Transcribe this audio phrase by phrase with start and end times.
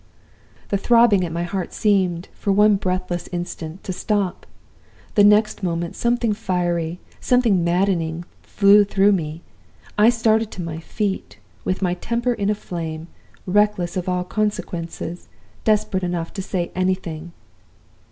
[0.69, 4.47] "The throbbing at my heart seemed, for one breathless instant, to stop.
[5.13, 9.43] The next moment something fiery, something maddening, flew through me.
[9.99, 13.09] I started to my feet, with my temper in a flame,
[13.45, 15.27] reckless of all consequences,
[15.65, 17.31] desperate enough to say anything.